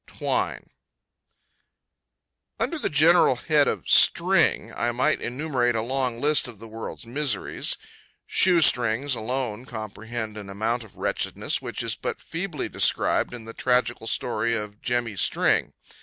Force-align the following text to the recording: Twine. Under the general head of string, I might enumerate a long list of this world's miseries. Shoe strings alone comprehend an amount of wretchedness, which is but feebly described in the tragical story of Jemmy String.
Twine. 0.07 0.71
Under 2.59 2.79
the 2.79 2.89
general 2.89 3.35
head 3.35 3.67
of 3.67 3.87
string, 3.87 4.73
I 4.75 4.91
might 4.91 5.21
enumerate 5.21 5.75
a 5.75 5.83
long 5.83 6.19
list 6.19 6.47
of 6.47 6.57
this 6.57 6.67
world's 6.67 7.05
miseries. 7.05 7.77
Shoe 8.25 8.61
strings 8.63 9.13
alone 9.13 9.65
comprehend 9.65 10.37
an 10.37 10.49
amount 10.49 10.83
of 10.83 10.97
wretchedness, 10.97 11.61
which 11.61 11.83
is 11.83 11.93
but 11.93 12.19
feebly 12.19 12.67
described 12.67 13.31
in 13.31 13.45
the 13.45 13.53
tragical 13.53 14.07
story 14.07 14.55
of 14.55 14.81
Jemmy 14.81 15.17
String. 15.17 15.71